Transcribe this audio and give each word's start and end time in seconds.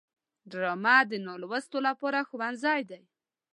ډرامه 0.51 0.95
د 1.11 1.11
نالوستو 1.27 1.77
لپاره 1.87 2.19
ښوونځی 2.29 2.81
دی 2.89 3.01